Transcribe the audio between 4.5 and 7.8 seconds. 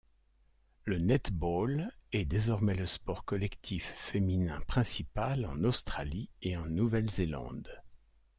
principal en Australie et en Nouvelle-Zélande.